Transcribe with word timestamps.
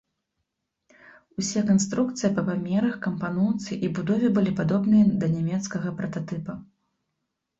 Усе 1.41 1.61
канструкцыі 1.69 2.31
па 2.37 2.41
памерах, 2.47 2.95
кампаноўцы 3.07 3.77
і 3.87 3.91
будове 3.99 4.27
былі 4.37 4.53
падобныя 4.61 5.05
да 5.25 5.29
нямецкага 5.35 5.89
прататыпа. 6.03 6.53